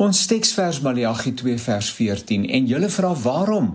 Ons 0.00 0.22
teksvers 0.24 0.78
Maleagi 0.80 1.34
2 1.36 1.58
vers 1.60 1.88
14 1.92 2.46
en 2.56 2.68
julle 2.70 2.88
vra 2.88 3.10
waarom? 3.20 3.66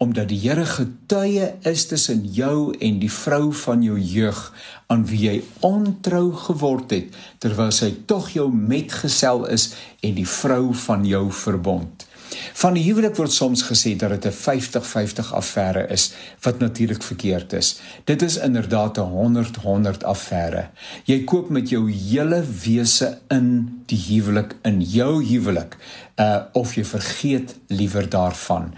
Omdat 0.00 0.30
die 0.30 0.38
Here 0.40 0.64
getuie 0.64 1.50
is 1.68 1.84
tussen 1.90 2.22
jou 2.24 2.72
en 2.80 3.02
die 3.02 3.10
vrou 3.12 3.50
van 3.52 3.82
jou 3.84 3.98
jeug 4.00 4.40
aan 4.88 5.04
wie 5.10 5.20
jy 5.26 5.34
ontrou 5.68 6.30
geword 6.46 6.94
het 6.96 7.18
terwyl 7.44 7.68
sy 7.68 7.90
tog 8.08 8.30
jou 8.32 8.48
metgesel 8.48 9.44
is 9.52 9.74
en 10.00 10.16
die 10.16 10.28
vrou 10.38 10.72
van 10.86 11.04
jou 11.04 11.26
verbond. 11.44 12.08
Van 12.52 12.74
die 12.74 12.84
huwelik 12.84 13.16
word 13.16 13.32
soms 13.32 13.62
gesê 13.62 13.96
dat 13.96 14.10
dit 14.10 14.24
'n 14.26 14.32
50-50 14.32 15.32
affære 15.34 15.86
is, 15.88 16.12
wat 16.40 16.58
natuurlik 16.58 17.02
verkeerd 17.02 17.52
is. 17.52 17.80
Dit 18.04 18.22
is 18.22 18.36
inderdaad 18.36 18.98
'n 18.98 19.10
100-100 19.10 20.04
affære. 20.04 20.68
Jy 21.04 21.24
koop 21.24 21.48
met 21.48 21.68
jou 21.68 21.90
hele 21.90 22.44
wese 22.64 23.18
in 23.28 23.74
die 23.86 24.00
huwelik 24.08 24.54
in 24.62 24.80
jou 24.80 25.24
huwelik 25.24 25.76
uh 26.20 26.46
of 26.52 26.76
jy 26.78 26.84
vergeet 26.86 27.56
liewer 27.66 28.06
daarvan. 28.08 28.68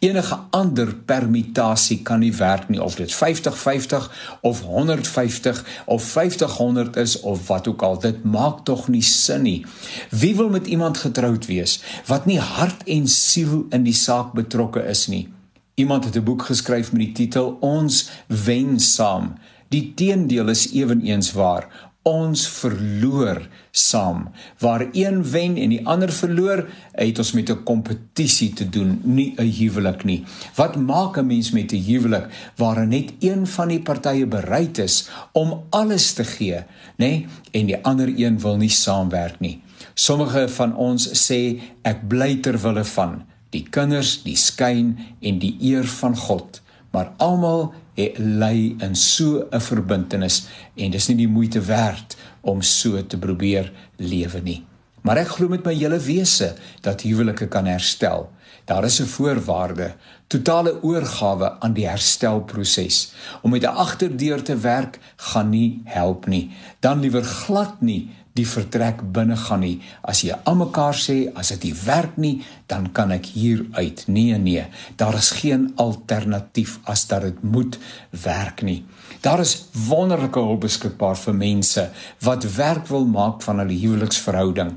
Enige 0.00 0.38
ander 0.50 0.94
permutasie 0.94 1.98
kan 2.02 2.22
nie 2.24 2.32
werk 2.32 2.70
nie 2.72 2.80
of 2.82 2.96
dit 2.96 3.12
50-50 3.12 4.06
of 4.40 4.62
150 4.64 5.64
of 5.84 6.06
50-100 6.16 6.96
is 6.96 7.20
of 7.20 7.46
wat 7.46 7.68
ook 7.68 7.82
al. 7.82 7.98
Dit 8.00 8.24
maak 8.24 8.64
tog 8.64 8.88
nie 8.88 9.02
sin 9.02 9.42
nie. 9.42 9.66
Wie 10.10 10.36
wil 10.36 10.48
met 10.48 10.66
iemand 10.66 10.98
getroud 11.04 11.46
wees 11.46 11.82
wat 12.06 12.26
nie 12.26 12.40
hart 12.40 12.82
en 12.84 13.08
siel 13.16 13.66
in 13.74 13.86
die 13.86 13.96
saak 13.96 14.34
betrokke 14.36 14.84
is 14.84 15.06
nie? 15.12 15.26
Iemand 15.74 16.04
het 16.04 16.16
'n 16.16 16.24
boek 16.24 16.42
geskryf 16.42 16.92
met 16.92 17.00
die 17.00 17.12
titel 17.12 17.56
Ons 17.60 18.10
wen 18.28 18.80
saam. 18.80 19.34
Die 19.68 19.94
teendeel 19.94 20.48
is 20.48 20.72
ewenigs 20.72 21.32
waar 21.32 21.92
ons 22.06 22.44
verloor 22.60 23.40
saam. 23.74 24.28
Waar 24.62 24.86
een 24.92 25.22
wen 25.30 25.56
en 25.58 25.72
die 25.74 25.82
ander 25.86 26.12
verloor, 26.12 26.62
het 26.94 27.18
ons 27.18 27.32
met 27.32 27.50
'n 27.50 27.62
kompetisie 27.64 28.52
te 28.52 28.68
doen, 28.68 29.00
nie 29.02 29.34
'n 29.36 29.50
huwelik 29.58 30.04
nie. 30.04 30.24
Wat 30.54 30.76
maak 30.76 31.18
'n 31.18 31.26
mens 31.26 31.50
met 31.50 31.72
'n 31.72 31.82
huwelik 31.82 32.26
waar 32.56 32.86
net 32.86 33.12
een 33.20 33.46
van 33.46 33.68
die 33.68 33.80
partye 33.80 34.26
bereid 34.26 34.78
is 34.78 35.08
om 35.32 35.62
alles 35.70 36.12
te 36.12 36.24
gee, 36.24 36.54
nê, 36.54 36.64
nee? 36.96 37.26
en 37.50 37.66
die 37.66 37.84
ander 37.84 38.12
een 38.16 38.40
wil 38.40 38.56
nie 38.56 38.70
saamwerk 38.70 39.40
nie. 39.40 39.60
Sommige 39.94 40.48
van 40.48 40.76
ons 40.76 41.30
sê 41.30 41.60
ek 41.82 42.08
bly 42.08 42.36
ter 42.36 42.58
wille 42.60 42.84
van 42.84 43.24
die 43.50 43.66
kinders, 43.70 44.22
die 44.22 44.36
skyn 44.36 44.98
en 45.20 45.38
die 45.38 45.56
eer 45.60 45.84
van 45.84 46.16
God 46.16 46.62
maar 46.96 47.12
almal 47.16 47.74
het 47.96 48.18
lei 48.18 48.76
in 48.80 48.94
so 48.96 49.48
'n 49.50 49.60
verbintenis 49.60 50.46
en 50.76 50.90
dis 50.90 51.08
nie 51.08 51.16
die 51.16 51.28
moeite 51.28 51.60
werd 51.60 52.16
om 52.40 52.62
so 52.62 53.06
te 53.06 53.18
probeer 53.18 53.72
lewe 53.96 54.40
nie. 54.40 54.64
Maar 55.02 55.16
ek 55.16 55.28
glo 55.28 55.48
met 55.48 55.64
my 55.64 55.74
hele 55.74 55.98
wese 55.98 56.54
dat 56.82 57.02
huwelike 57.06 57.46
kan 57.48 57.66
herstel. 57.66 58.30
Daar 58.64 58.84
is 58.84 59.00
'n 59.00 59.06
voorwaarde, 59.06 59.94
totale 60.26 60.82
oorgawe 60.82 61.60
aan 61.60 61.72
die 61.72 61.88
herstelproses. 61.88 63.12
Om 63.42 63.50
met 63.50 63.62
'n 63.62 63.76
agterdeur 63.86 64.42
te 64.42 64.56
werk 64.56 64.98
gaan 65.16 65.48
nie 65.48 65.80
help 65.84 66.26
nie. 66.26 66.50
Dan 66.80 67.00
liewer 67.00 67.24
glad 67.24 67.80
nie 67.80 68.10
die 68.36 68.46
vertrek 68.48 69.00
binne 69.16 69.36
gaan 69.36 69.62
nie. 69.64 69.80
As 70.04 70.22
jy 70.24 70.36
almekaar 70.48 70.96
sê 70.98 71.16
as 71.38 71.52
dit 71.54 71.68
nie 71.68 71.74
werk 71.86 72.18
nie, 72.20 72.34
dan 72.70 72.90
kan 72.96 73.14
ek 73.14 73.30
hier 73.36 73.64
uit. 73.78 74.04
Nee 74.12 74.36
nee, 74.38 74.66
daar 75.00 75.16
is 75.18 75.32
geen 75.40 75.70
alternatief 75.80 76.78
as 76.84 77.06
dat 77.10 77.22
dit 77.22 77.42
moet 77.42 77.78
werk 78.24 78.62
nie. 78.66 78.84
Daar 79.24 79.40
is 79.40 79.56
wonderlike 79.88 80.38
hulp 80.38 80.66
beskikbaar 80.66 81.16
vir 81.18 81.34
mense 81.34 81.88
wat 82.26 82.44
werk 82.56 82.90
wil 82.92 83.06
maak 83.10 83.42
van 83.46 83.62
hulle 83.62 83.78
huweliksverhouding. 83.80 84.76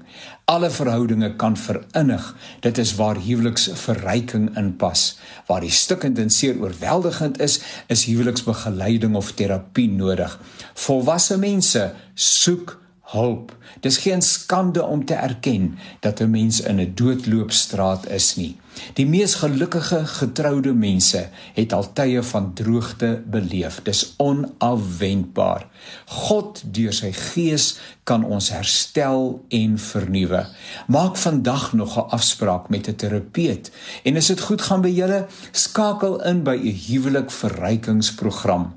Alle 0.49 0.71
verhoudinge 0.73 1.35
kan 1.35 1.57
verinnig. 1.57 2.35
Dit 2.59 2.77
is 2.77 2.95
waar 2.95 3.19
huweliksverryking 3.21 4.57
inpas. 4.57 5.19
Waar 5.45 5.61
die 5.61 5.69
stikkend 5.69 6.17
en 6.17 6.31
seer 6.33 6.57
oorweldigend 6.57 7.37
is, 7.39 7.59
is 7.87 8.07
huweliksbegeleiding 8.09 9.13
of 9.15 9.29
terapie 9.37 9.89
nodig. 9.91 10.39
Volwasse 10.73 11.37
mense 11.37 11.91
soek 12.13 12.79
hulp. 13.11 13.55
Dis 13.79 13.97
geen 13.97 14.21
skande 14.21 14.83
om 14.85 15.05
te 15.05 15.13
erken 15.13 15.77
dat 15.99 16.19
'n 16.19 16.29
mens 16.29 16.61
in 16.61 16.79
'n 16.79 16.91
doodloopstraat 16.95 18.09
is 18.09 18.35
nie. 18.35 18.57
Die 18.93 19.05
mees 19.05 19.33
gelukkige 19.35 20.05
getroude 20.05 20.73
mense 20.73 21.29
het 21.53 21.73
al 21.73 21.93
tye 21.93 22.23
van 22.23 22.53
droogte 22.53 23.23
beleef. 23.25 23.79
Dis 23.83 24.13
onafwendbaar. 24.17 25.67
God 26.05 26.63
deur 26.65 26.93
sy 26.93 27.11
gees 27.11 27.79
kan 28.03 28.23
ons 28.23 28.49
herstel 28.49 29.45
en 29.47 29.79
vernuwe. 29.79 30.45
Maak 30.87 31.17
vandag 31.17 31.73
nog 31.73 31.97
'n 31.97 32.09
afspraak 32.09 32.69
met 32.69 32.87
'n 32.87 32.95
terapeut 32.95 33.71
en 34.03 34.15
as 34.15 34.27
dit 34.27 34.41
goed 34.41 34.61
gaan 34.61 34.81
by 34.81 34.89
julle, 34.89 35.27
skakel 35.51 36.23
in 36.23 36.43
by 36.43 36.55
'n 36.55 36.79
huwelik 36.87 37.31
verrykingsprogram. 37.31 38.75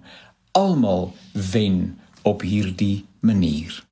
Almal 0.52 1.14
wen 1.32 1.98
op 2.22 2.40
hierdie 2.40 3.04
manier. 3.20 3.84